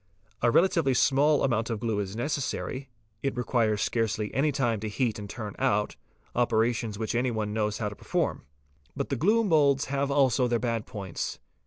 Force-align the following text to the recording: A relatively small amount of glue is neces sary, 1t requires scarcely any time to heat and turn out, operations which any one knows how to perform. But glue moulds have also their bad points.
A 0.41 0.49
relatively 0.49 0.95
small 0.95 1.43
amount 1.43 1.69
of 1.69 1.79
glue 1.79 1.99
is 1.99 2.15
neces 2.15 2.39
sary, 2.41 2.89
1t 3.23 3.37
requires 3.37 3.83
scarcely 3.83 4.33
any 4.33 4.51
time 4.51 4.79
to 4.79 4.89
heat 4.89 5.19
and 5.19 5.29
turn 5.29 5.55
out, 5.59 5.95
operations 6.33 6.97
which 6.97 7.13
any 7.13 7.29
one 7.29 7.53
knows 7.53 7.77
how 7.77 7.87
to 7.89 7.95
perform. 7.95 8.47
But 8.95 9.09
glue 9.19 9.43
moulds 9.43 9.85
have 9.93 10.09
also 10.09 10.47
their 10.47 10.57
bad 10.57 10.87
points. 10.87 11.37